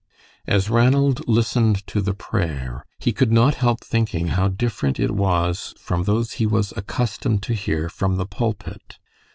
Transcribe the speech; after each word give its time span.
As 0.47 0.67
Ranald 0.67 1.27
listened 1.27 1.85
to 1.85 2.01
the 2.01 2.15
prayer, 2.15 2.83
he 2.97 3.11
could 3.13 3.31
not 3.31 3.53
help 3.61 3.81
thinking 3.81 4.29
how 4.29 4.47
different 4.47 4.99
it 4.99 5.11
was 5.11 5.75
from 5.77 6.05
those 6.05 6.31
he 6.31 6.47
was 6.47 6.73
accustomed 6.75 7.43
to 7.43 7.53
hear 7.53 7.87
from 7.87 8.15
the 8.17 8.25
pulpit. 8.25 8.97